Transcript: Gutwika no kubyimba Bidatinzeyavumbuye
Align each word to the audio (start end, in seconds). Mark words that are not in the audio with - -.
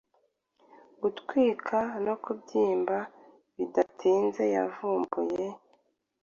Gutwika 1.01 1.77
no 2.05 2.13
kubyimba 2.23 2.97
Bidatinzeyavumbuye 3.55 5.47